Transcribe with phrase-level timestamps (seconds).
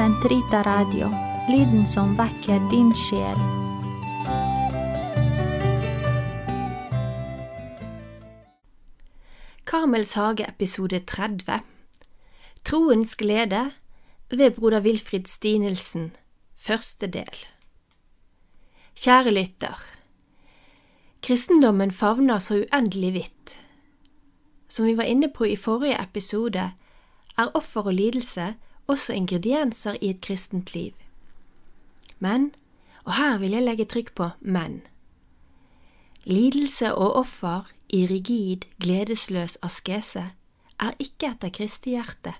[0.00, 1.10] Sentrita Radio,
[1.52, 3.36] lyden som vekker din sjel.
[9.68, 11.58] Karmels hage episode 30
[12.64, 13.60] Troens glede
[14.32, 16.14] ved broder Wilfrid Stinelsen
[16.56, 17.44] Første del
[18.96, 19.84] Kjære lytter
[21.20, 23.54] Kristendommen favner så uendelig vidt.
[24.64, 26.70] Som vi var inne på i forrige episode,
[27.36, 28.54] er offer og lidelse
[28.90, 30.92] også ingredienser i et kristent liv.
[32.18, 32.50] Men,
[33.04, 34.82] og her vil jeg legge trykk på men,
[36.24, 40.26] lidelse og offer i rigid, gledesløs askese
[40.80, 42.34] er ikke etter Kristi hjerte.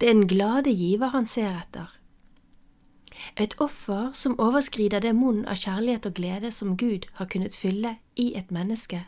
[0.00, 1.96] Det er den glade giver han ser etter.
[3.36, 7.96] Et offer som overskrider det monn av kjærlighet og glede som Gud har kunnet fylle
[8.16, 9.02] i et menneske,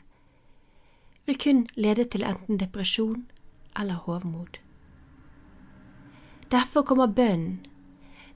[1.26, 3.26] vil kun lede til enten depresjon
[3.78, 4.58] eller hovmod.
[6.52, 7.66] Derfor kommer bønnen,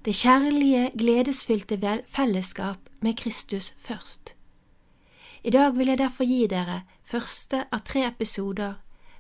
[0.05, 4.37] det kjærlige, gledesfylte fellesskap med Kristus først.
[5.45, 8.75] I dag vil jeg derfor gi dere første av tre episoder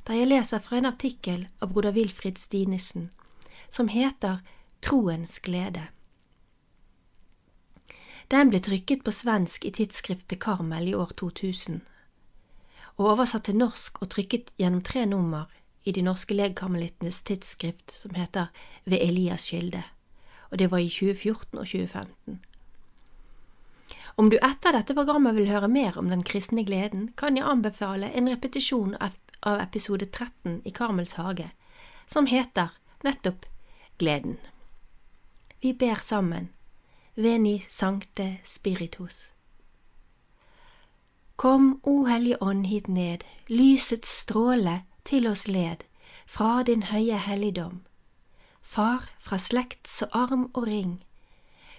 [0.06, 3.11] der jeg leser fra en artikkel av broder Wilfrid Stinesen,
[3.70, 4.38] som heter
[4.83, 5.88] Troens glede.
[8.31, 11.83] Den ble trykket på svensk i tidsskriftet Karmel i år 2000,
[12.97, 15.53] og oversatt til norsk og trykket gjennom tre nummer
[15.87, 18.51] i de norske legkamelittenes tidsskrift som heter
[18.84, 19.84] Ved Elias kilde,
[20.51, 22.41] og det var i 2014 og 2015.
[24.19, 28.09] Om du etter dette programmet vil høre mer om den kristne gleden, kan jeg anbefale
[28.17, 31.51] en repetisjon av episode 13 i Karmels hage,
[32.11, 33.47] som heter nettopp
[33.98, 34.41] Gleden.
[35.61, 36.48] Vi ber sammen,
[37.15, 39.31] Veni Sancte Spiritus.
[41.37, 45.87] Kom, O Hellige Ånd, hit ned, lysets stråle til oss led,
[46.27, 47.85] fra din høye helligdom.
[48.61, 50.99] Far fra slekt så arm og ring,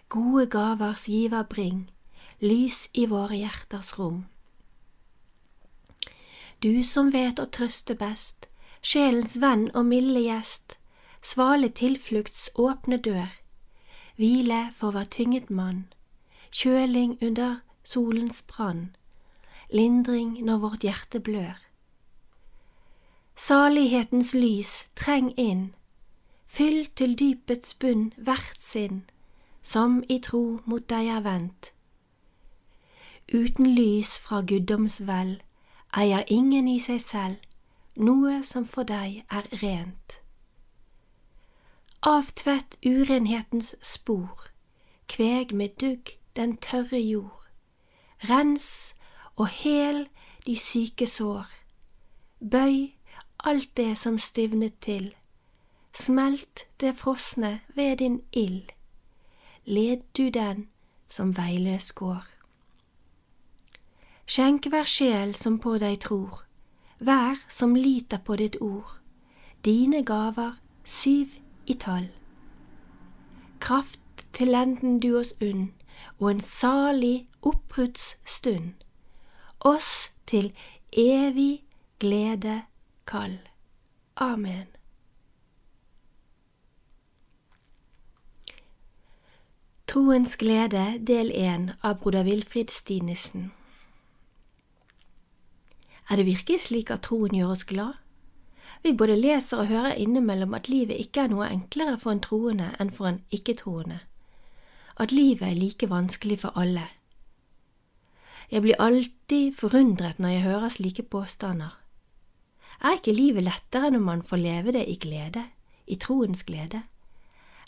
[0.10, 1.90] gode gavers giver bring,
[2.40, 4.26] lys i våre hjerters rom.
[6.64, 8.48] Du som vet å trøste best,
[8.82, 10.78] sjelens venn og milde gjest,
[11.22, 13.30] svale tilflukts åpne dør,
[14.16, 15.86] hvile for hver tynget mann,
[16.50, 18.90] kjøling under solens brann,
[19.70, 21.67] lindring når vårt hjerte blør.
[23.38, 25.76] Salighetens lys, treng inn,
[26.48, 29.04] fyll til dypets bunn hvert sinn,
[29.62, 31.70] som i tro mot deg er vendt.
[33.30, 35.36] Uten lys fra guddoms vel
[35.94, 40.18] eier ingen i seg selv noe som for deg er rent.
[42.02, 44.50] Avtvett urenhetens spor,
[45.14, 47.46] kveg med dugg den tørre jord,
[48.26, 48.96] rens
[49.36, 50.08] og hel
[50.50, 51.46] de syke sår,
[52.42, 52.97] bøy
[53.44, 55.16] alt det som stivnet til,
[55.94, 58.70] smelt det frosne ved din ild,
[59.66, 60.68] led du den
[61.08, 62.26] som veiløs går.
[64.28, 66.44] Skjenk hver sjel som på deg tror,
[67.00, 68.98] hver som liter på ditt ord,
[69.66, 72.10] dine gaver syv i tall.
[73.60, 74.02] Kraft
[74.34, 75.72] til enden du oss unn,
[76.20, 78.74] og en salig oppbruddsstund,
[79.60, 80.52] oss til
[80.92, 81.64] evig
[82.00, 82.62] glede
[83.08, 83.38] kall.
[84.16, 84.68] Amen.
[89.88, 93.52] Troens glede, del én av broder Wilfrid Stinesen.
[96.10, 97.96] Er det virkelig slik at troen gjør oss glad?
[98.84, 102.70] Vi både leser og hører innimellom at livet ikke er noe enklere for en troende
[102.80, 104.00] enn for en ikke-troende,
[105.00, 106.86] at livet er like vanskelig for alle.
[108.52, 111.76] Jeg blir alltid forundret når jeg hører slike påstander.
[112.82, 115.44] Er ikke livet lettere når man får leve det i glede,
[115.88, 116.84] i troens glede,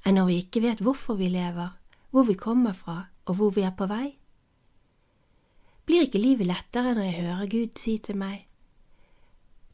[0.06, 1.74] enn når vi ikke vet hvorfor vi lever,
[2.10, 4.18] hvor vi kommer fra og hvor vi er på vei?
[5.86, 8.46] Blir ikke livet lettere når jeg hører Gud si til meg,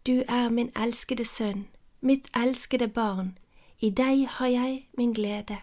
[0.08, 1.66] Du er min elskede sønn,
[2.02, 3.38] mitt elskede barn,
[3.82, 5.58] i deg har jeg min glede.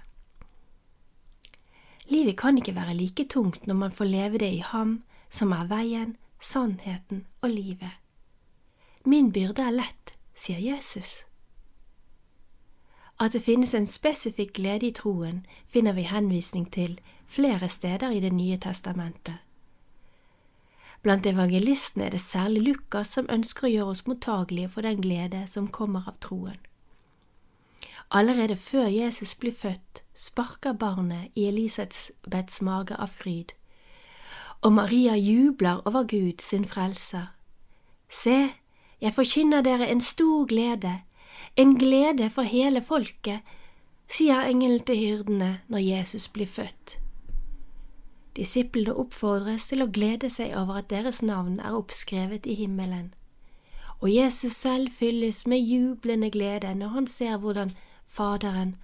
[2.11, 5.69] Livet kan ikke være like tungt når man får leve det i Ham som er
[5.71, 8.02] veien, sannheten og livet.
[9.05, 11.25] Min byrde er lett, sier Jesus.
[13.21, 18.21] At det finnes en spesifikk glede i troen, finner vi henvisning til flere steder i
[18.21, 19.39] Det nye testamentet.
[21.03, 25.47] Blant evangelistene er det særlig Lukas som ønsker å gjøre oss mottagelige for den glede
[25.47, 26.59] som kommer av troen.
[28.11, 33.53] Allerede før Jesus blir født, sparker barnet i Elisabeths mage av fryd,
[34.63, 37.33] og Maria jubler over Gud sin frelser.
[38.11, 38.53] Se,
[39.03, 41.01] jeg forkynner dere en stor glede,
[41.57, 43.41] en glede for hele folket,
[44.07, 46.99] sier engelen til hyrdene når Jesus blir født.
[48.37, 53.11] Disiplene oppfordres til å glede seg over at deres navn er oppskrevet i himmelen,
[54.01, 57.75] og Jesus selv fylles med jublende glede når han ser hvordan
[58.13, 58.77] Faderen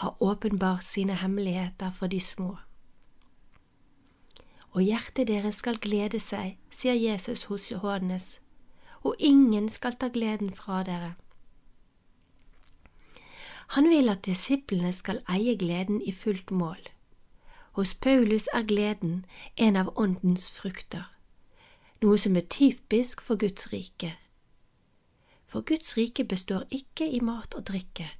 [0.00, 2.56] har åpenbart sine hemmeligheter for de små.
[4.70, 8.38] Og hjertet deres skal glede seg, sier Jesus hos Johannes,
[9.02, 11.14] og ingen skal ta gleden fra dere.
[13.76, 16.80] Han vil at disiplene skal eie gleden i fullt mål.
[17.78, 19.24] Hos Paulus er gleden
[19.56, 21.06] en av åndens frukter,
[22.02, 24.16] noe som er typisk for Guds rike.
[25.46, 28.10] For Guds rike består ikke i mat og drikke,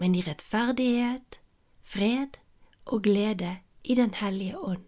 [0.00, 1.40] men i rettferdighet,
[1.82, 2.36] fred
[2.84, 4.84] og glede i Den hellige ånd.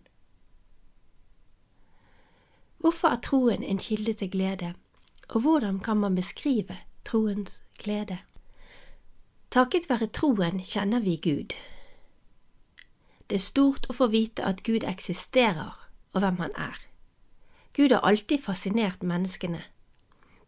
[2.79, 4.75] Hvorfor er troen en kilde til glede,
[5.29, 8.19] og hvordan kan man beskrive troens glede?
[9.51, 11.55] Takket være troen kjenner vi Gud.
[13.29, 15.77] Det er stort å få vite at Gud eksisterer,
[16.13, 16.77] og hvem han er.
[17.77, 19.63] Gud har alltid fascinert menneskene.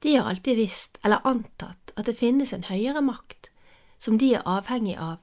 [0.03, 3.51] De har alltid visst, eller antatt, at det finnes en høyere makt
[4.01, 5.19] som de er avhengig av,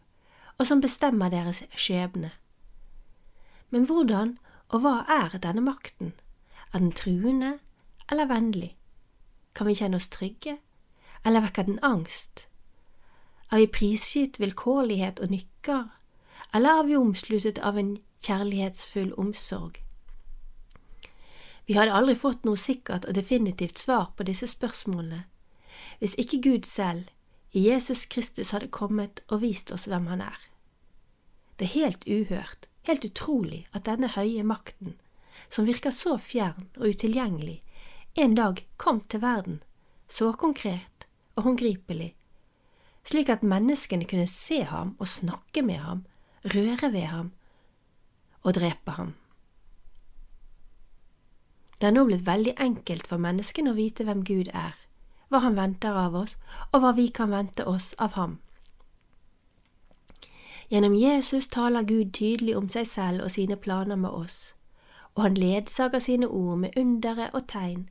[0.58, 2.30] og som bestemmer deres skjebne.
[3.74, 4.38] Men hvordan
[4.70, 6.14] og hva er denne makten?
[6.74, 7.58] Er den truende
[8.12, 8.77] eller vennlig?
[9.58, 10.60] Kan vi kjenne oss trygge,
[11.26, 12.46] eller vekker den angst?
[13.50, 15.88] Er vi prisgitt vilkårlighet og nykker,
[16.54, 19.82] eller er vi omsluttet av en kjærlighetsfull omsorg?
[21.68, 25.26] Vi hadde aldri fått noe sikkert og definitivt svar på disse spørsmålene
[26.00, 27.10] hvis ikke Gud selv,
[27.52, 30.40] i Jesus Kristus, hadde kommet og vist oss hvem Han er.
[31.58, 34.96] Det er helt uhørt, helt utrolig at denne høye makten,
[35.50, 37.60] som virker så fjern og utilgjengelig,
[38.20, 39.64] en dag kom til verden,
[40.10, 41.06] så konkret
[41.36, 42.16] og håndgripelig,
[43.06, 46.00] slik at menneskene kunne se ham og snakke med ham
[46.56, 47.32] røre ved ham
[48.42, 49.14] og drepe ham.
[51.78, 54.74] Det er nå blitt veldig enkelt for menneskene å vite hvem Gud er,
[55.30, 56.34] hva han venter av oss,
[56.72, 58.40] og hva vi kan vente oss av ham.
[60.74, 64.56] Gjennom Jesus taler Gud tydelig om seg selv og sine planer med oss,
[65.14, 67.86] og han ledsager sine ord med undere og tegn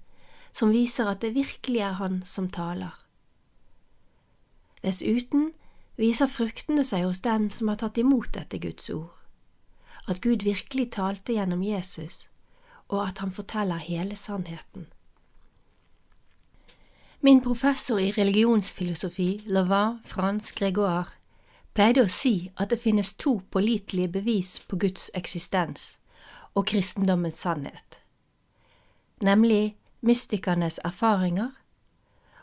[0.56, 2.94] som viser at det virkelig er han som taler.
[4.84, 5.50] Dessuten
[6.00, 9.12] viser fruktene seg hos dem som har tatt imot dette Guds ord,
[10.08, 12.28] at Gud virkelig talte gjennom Jesus,
[12.88, 14.86] og at han forteller hele sannheten.
[17.20, 21.16] Min professor i religionsfilosofi, Lavin Frans Gregoire,
[21.74, 25.96] pleide å si at det finnes to pålitelige bevis på Guds eksistens
[26.54, 27.98] og kristendommens sannhet,
[29.20, 29.74] nemlig
[30.06, 31.52] mystikernes erfaringer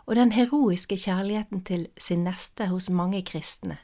[0.06, 3.77] og den heroiske kjærligheten til sin neste hos mange kristne.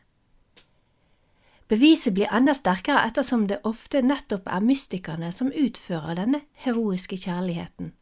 [1.70, 7.94] Beviset blir enda sterkere ettersom det ofte nettopp er mystikerne som utfører denne heroiske kjærligheten.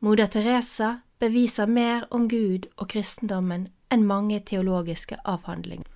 [0.00, 5.86] Moder Teresa beviser mer om Gud og kristendommen enn mange teologiske avhandlinger.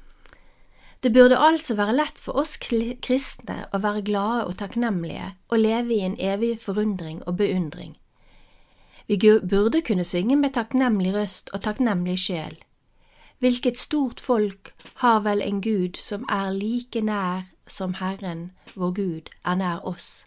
[1.03, 5.97] Det burde altså være lett for oss kristne å være glade og takknemlige og leve
[5.97, 7.97] i en evig forundring og beundring.
[9.12, 9.19] Vi
[9.49, 12.55] burde kunne synge med takknemlig røst og takknemlig sjel.
[13.38, 19.28] Hvilket stort folk har vel en Gud som er like nær som Herren, vår Gud,
[19.45, 20.25] er nær oss.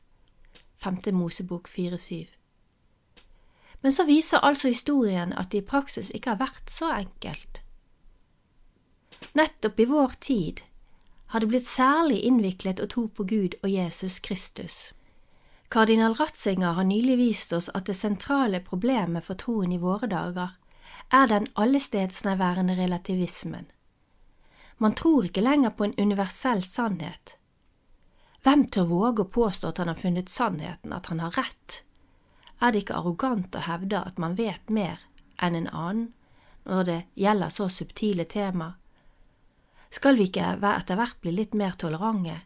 [0.83, 0.97] 5.
[1.13, 2.27] Mosebok 4-7
[3.81, 7.61] Men så viser altså historien at det i praksis ikke har vært så enkelt.
[9.33, 10.61] Nettopp i vår tid
[11.33, 14.93] har det blitt særlig innviklet å tro på Gud og Jesus Kristus.
[15.67, 20.53] Kardinal Ratzinger har nylig vist oss at det sentrale problemet for troen i våre dager
[21.09, 23.65] er den allestedsnærværende relativismen.
[24.77, 27.35] Man tror ikke lenger på en universell sannhet.
[28.43, 31.81] Hvem tør våge å påstå at han har funnet sannheten, at han har rett?
[32.61, 35.01] Er det ikke arrogant å hevde at man vet mer
[35.41, 36.11] enn en annen
[36.65, 38.75] når det gjelder så subtile tema?
[39.89, 42.37] Skal vi ikke etter hvert bli litt mer tolerante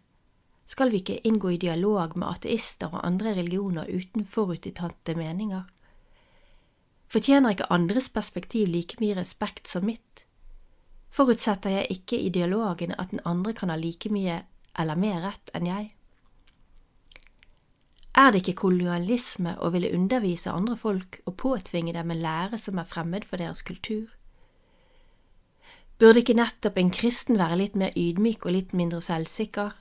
[0.70, 5.64] skal vi ikke inngå i dialog med ateister og andre religioner uten forutinntatte meninger?
[7.10, 10.26] Fortjener ikke andres perspektiv like mye respekt som mitt?
[11.10, 14.44] Forutsetter jeg ikke i dialogen at den andre kan ha like mye
[14.78, 15.90] eller mer rett enn jeg?
[18.14, 22.78] Er det ikke kolonialisme å ville undervise andre folk og påtvinge dem en lære som
[22.78, 24.06] er fremmed for deres kultur?
[25.98, 29.74] Burde ikke nettopp en kristen være litt mer ydmyk og litt mindre selvsikker?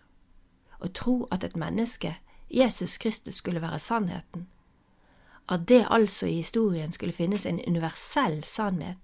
[0.80, 2.14] Å tro at et menneske,
[2.50, 4.46] Jesus Kristus, skulle være sannheten.
[5.48, 8.98] At det altså i historien skulle finnes en universell sannhet,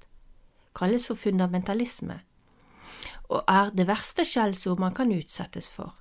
[0.75, 2.21] kalles for fundamentalisme,
[3.29, 5.95] og er det verste skjellsord man kan utsettes for.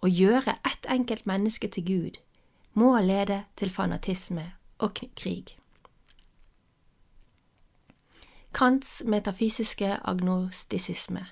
[0.00, 2.18] Å gjøre ett enkelt menneske til Gud
[2.76, 5.56] må lede til fanatisme og krig.
[8.56, 11.26] Kants metafysiske agnostisisme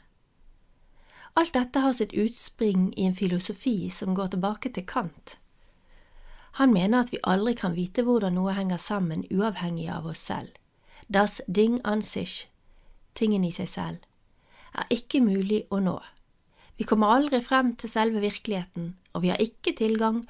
[1.35, 5.39] Alt dette har sitt utspring i en filosofi som går tilbake til Kant.
[6.63, 10.53] Han mener at vi aldri kan vite hvordan noe henger sammen uavhengig av oss selv.
[11.11, 12.47] Das Ding an sich,
[13.19, 13.99] tingen i seg selv,
[14.79, 15.97] er ikke mulig å nå.
[16.79, 20.23] Vi kommer aldri frem til selve virkeligheten, og vi har ikke tilgang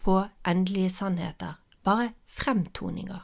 [0.00, 3.22] på endelige sannheter, bare fremtoninger.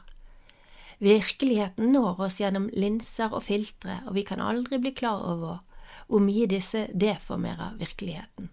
[1.01, 5.61] Virkeligheten når oss gjennom linser og filtre, og vi kan aldri bli klar over
[6.13, 8.51] hvor mye disse deformerer virkeligheten.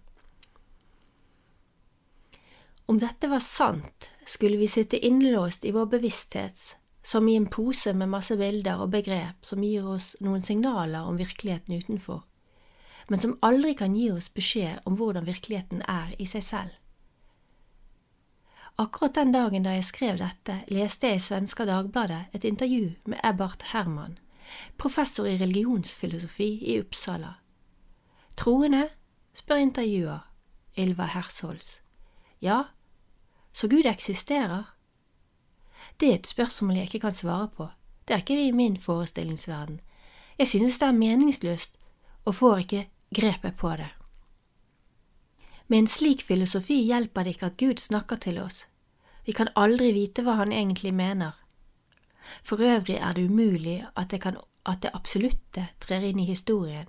[2.89, 6.63] Om dette var sant, skulle vi sitte innlåst i vår bevissthet
[7.03, 11.19] som i en pose med masse bilder og begrep som gir oss noen signaler om
[11.21, 12.23] virkeligheten utenfor,
[13.09, 16.73] men som aldri kan gi oss beskjed om hvordan virkeligheten er i seg selv.
[18.81, 23.21] Akkurat den dagen da jeg skrev dette, leste jeg i Svenska Dagbladet et intervju med
[23.21, 24.17] Ebbart Herman,
[24.81, 27.35] professor i religionsfilosofi i Uppsala.
[28.37, 28.89] Troende?
[29.33, 30.19] spør intervjuer,
[30.77, 31.79] Ylva Hersholz.
[32.41, 32.63] Ja,
[33.53, 34.75] så Gud eksisterer?
[35.99, 37.67] Det er et spørsmål jeg ikke kan svare på,
[38.07, 39.79] det er ikke i min forestillingsverden.
[40.37, 41.77] Jeg synes det er meningsløst
[42.25, 43.89] og får ikke grepet på det.
[45.67, 48.65] Med en slik filosofi hjelper det ikke at Gud snakker til oss.
[49.25, 51.31] Vi kan aldri vite hva han egentlig mener.
[52.43, 56.87] For øvrig er det umulig at det, kan, at det absolutte trer inn i historien,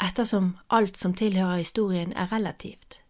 [0.00, 3.02] ettersom alt som tilhører historien er relativt.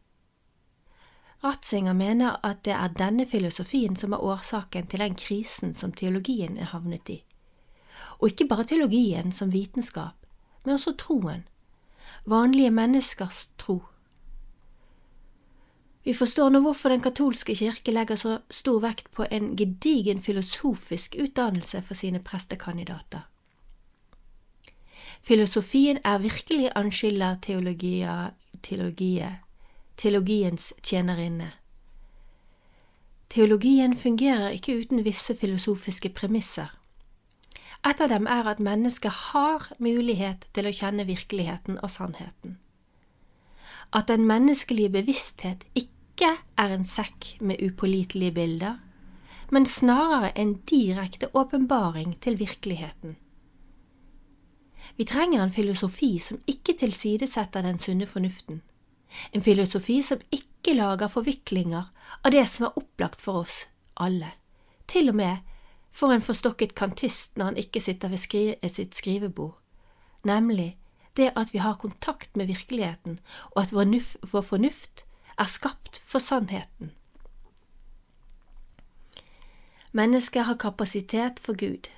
[1.44, 6.58] Ratzinger mener at det er denne filosofien som er årsaken til den krisen som teologien
[6.58, 7.22] er havnet i.
[8.20, 10.14] Og ikke bare teologien som vitenskap,
[10.64, 11.42] men også troen.
[12.26, 13.80] Vanlige menneskers tro.
[16.04, 21.16] Vi forstår nå hvorfor Den katolske kirke legger så stor vekt på en gedigen filosofisk
[21.18, 23.26] utdannelse for sine prestekandidater.
[25.22, 29.28] Filosofien er virkelig anskylder teologia, teologie,
[29.96, 31.52] teologiens tjenerinne.
[33.30, 36.74] Teologien fungerer ikke uten visse filosofiske premisser.
[37.86, 42.58] Et av dem er at mennesket har mulighet til å kjenne virkeligheten og sannheten.
[43.94, 48.78] At den menneskelige bevissthet ikke er en sekk med upålitelige bilder,
[49.54, 53.16] men snarere en direkte åpenbaring til virkeligheten.
[55.02, 58.60] Vi trenger en filosofi som ikke tilsidesetter den sunne fornuften,
[59.34, 61.88] en filosofi som ikke lager forviklinger
[62.22, 63.56] av det som er opplagt for oss
[63.98, 64.28] alle,
[64.86, 65.40] til og med
[65.90, 69.56] for en forstokket kantist når han ikke sitter ved skri sitt skrivebord,
[70.22, 70.76] nemlig
[71.18, 73.18] det at vi har kontakt med virkeligheten,
[73.56, 73.90] og at vår,
[74.22, 75.02] vår fornuft
[75.34, 76.92] er skapt for sannheten.
[79.90, 81.90] Mennesket har kapasitet for Gud.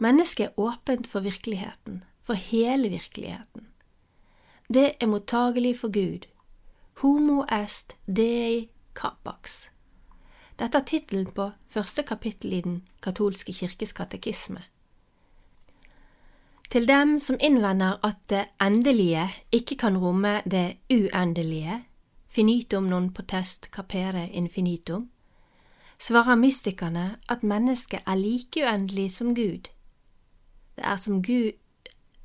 [0.00, 3.66] Mennesket er åpent for virkeligheten, for hele virkeligheten.
[4.74, 6.26] Det er mottagelig for Gud.
[7.02, 9.68] Homo est dei capax.
[10.58, 14.62] Dette er tittelen på første kapittel i Den katolske kirkes katekisme.
[16.70, 21.84] Til dem som innvender at det endelige ikke kan romme det uendelige,
[22.28, 25.08] finitum non potest capere infinitum,
[25.98, 29.68] svarer mystikerne at mennesket er like uendelig som Gud.
[30.88, 31.52] Er som Gud,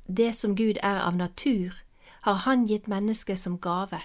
[0.08, 1.76] det som Gud er av natur,
[2.24, 4.00] har Han gitt mennesket som gave.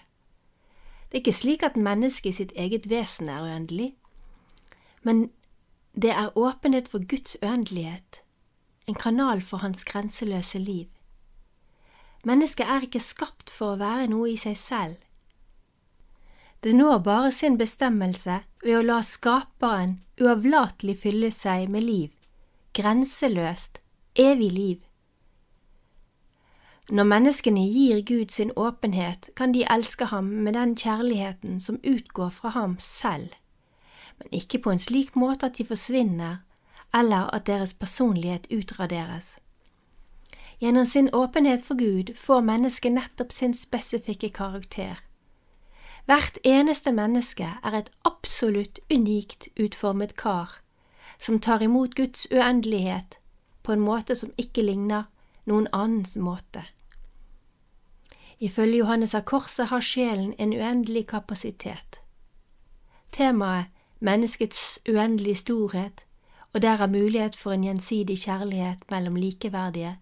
[1.07, 3.95] Det er ikke slik at mennesket i sitt eget vesen er uendelig,
[5.03, 5.29] men
[5.95, 8.21] det er åpenhet for Guds uendelighet,
[8.87, 10.87] en kanal for hans grenseløse liv.
[12.25, 14.95] Mennesket er ikke skapt for å være noe i seg selv.
[16.63, 22.09] Det når bare sin bestemmelse ved å la Skaperen uavlatelig fylle seg med liv,
[22.75, 23.79] grenseløst,
[24.19, 24.77] evig liv.
[26.89, 32.29] Når menneskene gir Gud sin åpenhet, kan de elske ham med den kjærligheten som utgår
[32.29, 33.29] fra ham selv,
[34.17, 36.37] men ikke på en slik måte at de forsvinner,
[36.93, 39.37] eller at deres personlighet utraderes.
[40.59, 44.97] Gjennom sin åpenhet for Gud får mennesket nettopp sin spesifikke karakter.
[46.05, 50.57] Hvert eneste menneske er et absolutt unikt utformet kar,
[51.19, 53.18] som tar imot Guds uendelighet
[53.69, 55.03] på en måte som ikke ligner
[55.45, 56.63] noen annens måte.
[58.41, 61.99] Ifølge Johannes av Korset har sjelen en uendelig kapasitet.
[63.13, 63.69] Temaet
[64.01, 66.01] menneskets uendelige storhet
[66.49, 69.99] og derav mulighet for en gjensidig kjærlighet mellom likeverdige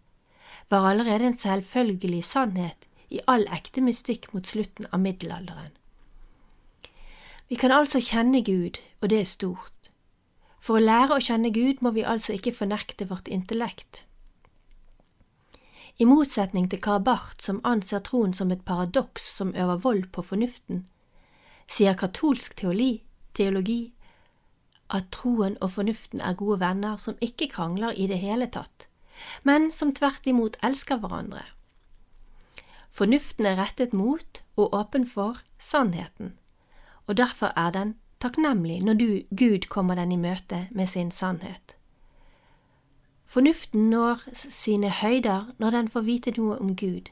[0.71, 5.73] var allerede en selvfølgelig sannhet i all ekte mystikk mot slutten av middelalderen.
[7.51, 9.76] Vi kan altså kjenne Gud, og det er stort.
[10.59, 14.03] For å lære å kjenne Gud må vi altså ikke fornekte vårt intellekt.
[15.97, 17.07] I motsetning til Karl
[17.41, 20.85] som anser troen som et paradoks som øver vold på fornuften,
[21.67, 23.01] sier katolsk teologi,
[23.33, 23.93] teologi
[24.93, 28.87] at troen og fornuften er gode venner som ikke krangler i det hele tatt,
[29.43, 31.43] men som tvert imot elsker hverandre.
[32.89, 36.37] Fornuften er rettet mot og åpen for sannheten,
[37.07, 41.75] og derfor er den takknemlig når du, Gud kommer den i møte med sin sannhet.
[43.27, 47.11] Fornuften når sine høyder når den får vite noe om Gud.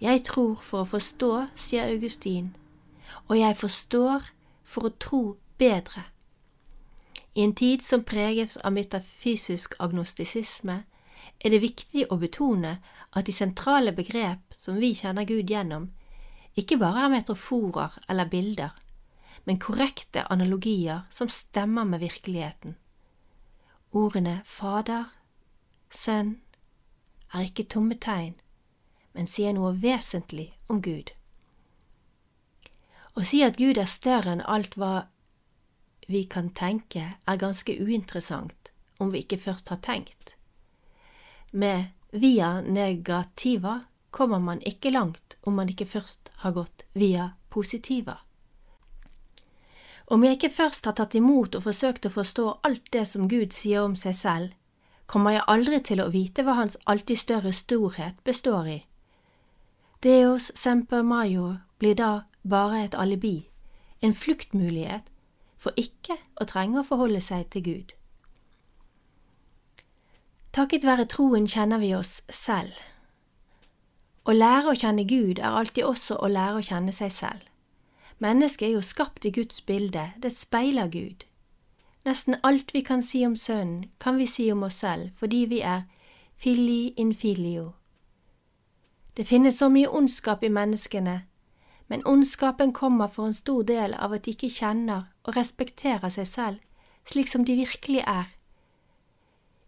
[0.00, 2.54] Jeg tror for å forstå, sier Augustin,
[3.28, 4.30] og jeg forstår
[4.64, 5.22] for å tro
[5.60, 6.04] bedre.
[7.34, 10.82] I en tid som preges av metafysisk agnostisisme,
[11.40, 12.78] er det viktig å betone
[13.12, 15.90] at de sentrale begrep som vi kjenner Gud gjennom,
[16.54, 18.70] ikke bare er metroforer eller bilder,
[19.44, 22.76] men korrekte analogier som stemmer med virkeligheten.
[23.92, 25.12] Ordene Fader,
[25.90, 26.40] Sønn
[27.34, 28.34] er ikke tomme tegn,
[29.14, 31.12] men sier noe vesentlig om Gud.
[33.14, 35.06] Å si at Gud er større enn alt hva
[36.10, 40.34] vi kan tenke, er ganske uinteressant om vi ikke først har tenkt.
[41.52, 48.23] Med via negativa kommer man ikke langt om man ikke først har gått via positiva.
[50.06, 53.54] Om jeg ikke først har tatt imot og forsøkt å forstå alt det som Gud
[53.56, 54.50] sier om seg selv,
[55.06, 58.78] kommer jeg aldri til å vite hva Hans alltid større storhet består i.
[60.04, 63.48] Deos semper major blir da bare et alibi,
[64.04, 65.08] en fluktmulighet
[65.56, 67.94] for ikke å trenge å forholde seg til Gud.
[70.52, 72.76] Takket være troen kjenner vi oss selv.
[74.28, 77.53] Å lære å kjenne Gud er alltid også å lære å kjenne seg selv.
[78.18, 81.24] Mennesket er jo skapt i Guds bilde, det speiler Gud.
[82.04, 85.60] Nesten alt vi kan si om Sønnen, kan vi si om oss selv fordi vi
[85.60, 85.82] er
[86.36, 87.72] fili in filio.
[89.16, 91.22] Det finnes så mye ondskap i menneskene,
[91.88, 96.26] men ondskapen kommer for en stor del av at de ikke kjenner og respekterer seg
[96.26, 96.58] selv
[97.04, 98.24] slik som de virkelig er.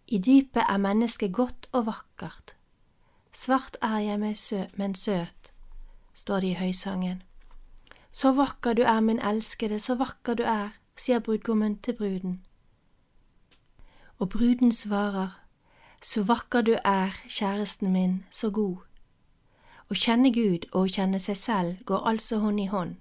[0.07, 2.55] I dypet er mennesket godt og vakkert.
[3.33, 4.19] Svart er jeg,
[4.79, 5.53] men søt,
[6.15, 7.23] står det i høysangen.
[8.17, 12.39] Så vakker du er, min elskede, så vakker du er, sier brudgommen til bruden.
[14.19, 15.35] Og bruden svarer,
[16.01, 18.79] så vakker du er, kjæresten min, så god.
[19.93, 22.97] Å kjenne Gud og å kjenne seg selv går altså hånd i hånd.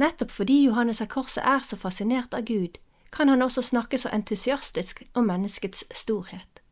[0.00, 2.80] Nettopp fordi Johannes av Korset er så fascinert av Gud,
[3.12, 6.64] kan han også snakke så entusiastisk om menneskets storhet.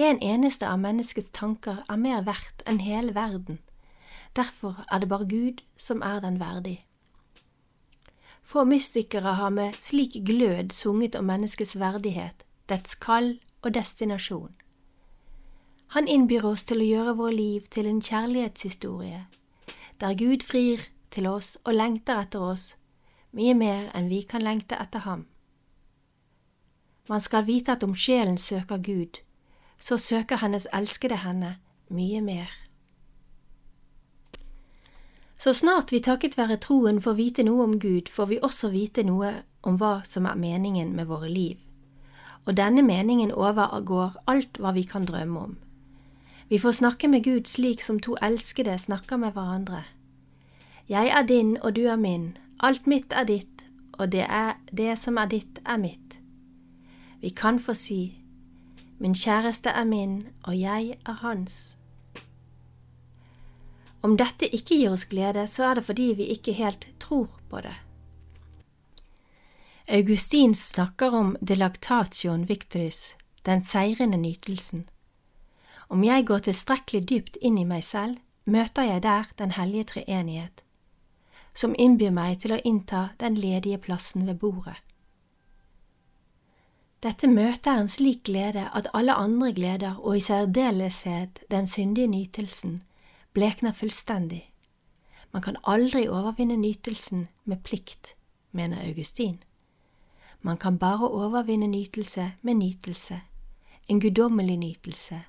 [0.00, 3.60] En eneste av menneskets tanker er mer verdt enn hele verden,
[4.38, 6.78] derfor er det bare Gud som er den verdig.
[8.42, 14.54] Få mystikere har med slik glød sunget om menneskets verdighet, dets kall og destinasjon.
[15.88, 19.26] Han innbyr oss til å gjøre vår liv til en kjærlighetshistorie,
[20.00, 22.76] der Gud frir til oss og lengter etter oss,
[23.32, 25.26] mye mer enn vi kan lengte etter ham.
[27.08, 29.20] Man skal vite at om sjelen søker Gud,
[29.78, 31.56] så søker hennes elskede henne
[31.88, 32.67] mye mer.
[35.38, 39.04] Så snart vi takket være troen får vite noe om Gud, får vi også vite
[39.06, 39.30] noe
[39.62, 41.56] om hva som er meningen med våre liv,
[42.44, 45.56] og denne meningen overgår alt hva vi kan drømme om.
[46.50, 49.84] Vi får snakke med Gud slik som to elskede snakker med hverandre.
[50.88, 54.98] Jeg er din, og du er min, alt mitt er ditt, og det, er, det
[54.98, 56.18] som er ditt, er mitt.
[57.20, 58.24] Vi kan få si,
[58.98, 61.77] min kjæreste er min, og jeg er hans.
[64.00, 67.62] Om dette ikke gir oss glede, så er det fordi vi ikke helt tror på
[67.64, 67.74] det.
[69.88, 74.84] Augustin snakker om delactation victoris, den seirende nytelsen.
[75.88, 80.62] Om jeg går tilstrekkelig dypt inn i meg selv, møter jeg der Den hellige treenighet,
[81.54, 84.76] som innbyr meg til å innta den ledige plassen ved bordet.
[87.02, 92.06] Dette møtet er en slik glede at alle andre gleder, og i særdeleshet den syndige
[92.06, 92.82] nytelsen,
[93.32, 94.54] blekner fullstendig.
[95.32, 98.14] Man kan aldri overvinne nytelsen med plikt,
[98.52, 99.42] mener Augustin.
[100.40, 103.20] Man kan bare overvinne nytelse med nytelse,
[103.88, 105.22] en guddommelig nytelse,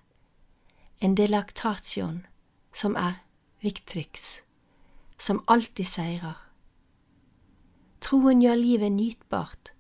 [1.02, 2.26] en delaktation
[2.74, 3.14] som er
[3.62, 4.42] Victrix,
[5.20, 6.38] som alltid seirer.
[8.02, 9.74] Troen gjør livet nytbart,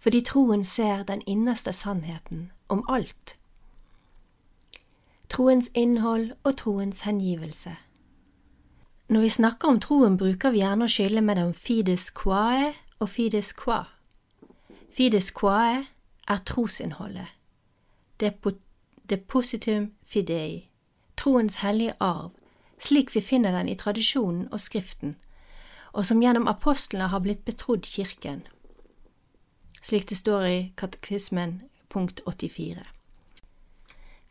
[0.00, 3.36] fordi troen ser den innerste sannheten om alt.
[5.32, 7.76] Troens innhold og troens hengivelse.
[9.08, 13.52] Når vi snakker om troen, bruker vi gjerne å skille mellom fides quae og fides
[13.56, 13.86] qua.
[14.92, 15.86] Fides quae
[16.28, 17.32] er trosinnholdet,
[19.08, 20.68] depositum fidei,
[21.16, 22.30] troens hellige arv,
[22.78, 25.16] slik vi finner den i tradisjonen og Skriften,
[25.92, 28.44] og som gjennom apostlene har blitt betrodd Kirken,
[29.80, 32.84] slik det står i Katekismen punkt 84.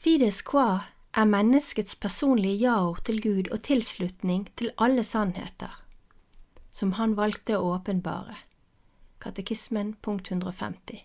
[0.02, 0.80] Fides qua
[1.14, 5.76] er menneskets personlige ja-ord til Gud og tilslutning til alle sannheter,
[6.74, 8.34] som han valgte å åpenbare.
[9.22, 11.04] Katekismen punkt 150.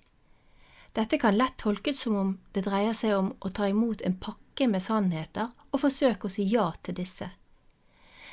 [0.97, 4.71] Dette kan lett tolkes som om det dreier seg om å ta imot en pakke
[4.73, 7.29] med sannheter og forsøke å si ja til disse.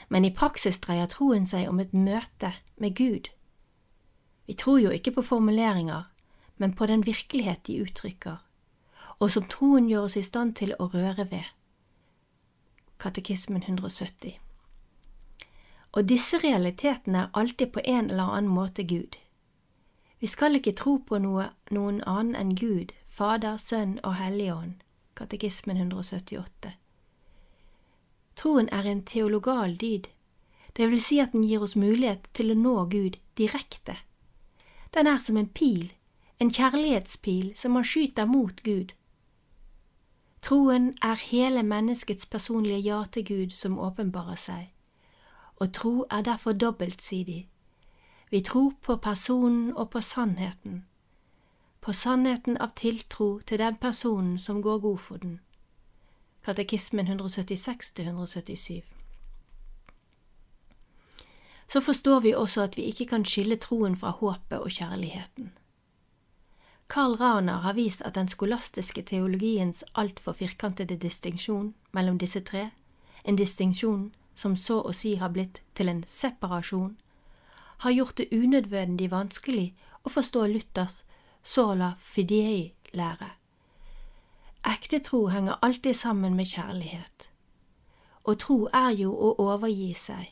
[0.07, 3.27] Men i praksis dreier troen seg om et møte med Gud.
[4.47, 6.07] Vi tror jo ikke på formuleringer,
[6.55, 8.39] men på den virkelighet de uttrykker,
[9.23, 11.45] og som troen gjør oss i stand til å røre ved.
[12.99, 14.33] Katekismen 170.
[15.93, 19.15] Og disse realitetene er alltid på en eller annen måte Gud.
[20.19, 24.81] Vi skal ikke tro på noe, noen annen enn Gud, Fader, Sønn og Helligånd.
[25.15, 26.73] Katekismen 178.
[28.35, 30.09] Troen er en teologal dyd,
[30.73, 33.99] det vil si at den gir oss mulighet til å nå Gud direkte.
[34.91, 35.93] Den er som en pil,
[36.41, 38.91] en kjærlighetspil som man skyter mot Gud.
[40.43, 44.69] Troen er hele menneskets personlige ja til Gud som åpenbarer seg,
[45.55, 47.47] og tro er derfor dobbeltsidig
[48.33, 50.85] vi tror på personen og på sannheten,
[51.81, 55.35] på sannheten av tiltro til den personen som går god for den.
[56.43, 58.81] Katekismen 176–177
[61.67, 65.51] Så forstår vi også at vi ikke kan skille troen fra håpet og kjærligheten.
[66.93, 72.67] Karl Rana har vist at den skolastiske teologiens altfor firkantede distinksjon mellom disse tre,
[73.25, 76.93] en distinksjon som så å si har blitt til en separasjon,
[77.81, 79.71] har gjort det unødvendig vanskelig
[80.05, 81.01] å forstå Luthers
[81.41, 83.31] sola fidei-lære.
[84.61, 87.29] Ekte tro henger alltid sammen med kjærlighet,
[88.23, 90.29] og tro er jo å overgi seg.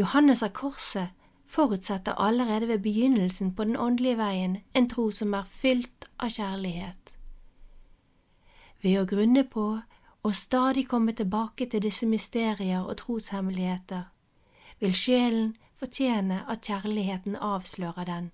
[0.00, 1.12] Johannes av Korset
[1.52, 7.16] forutsetter allerede ved begynnelsen på den åndelige veien en tro som er fylt av kjærlighet.
[8.82, 9.66] Ved å grunne på
[10.22, 14.04] og stadig komme tilbake til disse mysterier og troshemmeligheter,
[14.80, 18.30] vil sjelen fortjene at kjærligheten avslører den,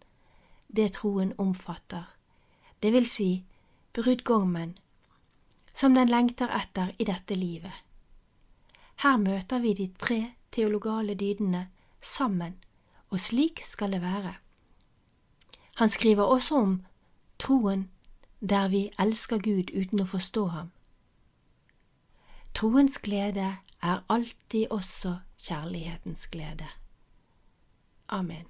[0.69, 2.07] det troen omfatter,
[2.83, 3.45] det vil si
[3.97, 4.77] brudgommen,
[5.75, 7.75] som den lengter etter i dette livet.
[9.03, 10.21] Her møter vi de tre
[10.53, 11.67] teologale dydene
[12.03, 12.55] sammen,
[13.11, 14.35] og slik skal det være.
[15.77, 16.85] Han skriver også om
[17.39, 17.91] troen
[18.41, 20.71] der vi elsker Gud uten å forstå ham.
[22.55, 26.67] Troens glede er alltid også kjærlighetens glede.
[28.09, 28.47] Amen.